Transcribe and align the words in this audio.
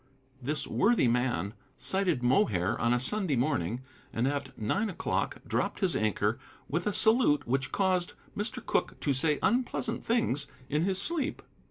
This 0.41 0.65
worthy 0.65 1.07
man 1.07 1.53
sighted 1.77 2.23
Mohair 2.23 2.75
on 2.81 2.91
a 2.91 2.99
Sunday 2.99 3.35
morning, 3.35 3.81
and 4.11 4.27
at 4.27 4.57
nine 4.57 4.89
o'clock 4.89 5.43
dropped 5.45 5.81
his 5.81 5.95
anchor 5.95 6.39
with 6.67 6.87
a 6.87 6.91
salute 6.91 7.45
which 7.45 7.71
caused 7.71 8.13
Mr. 8.35 8.65
Cooke 8.65 8.99
to 9.01 9.13
say 9.13 9.37
unpleasant 9.43 10.03
things 10.03 10.47
in 10.69 10.85
his 10.85 10.99
sleep. 10.99 11.43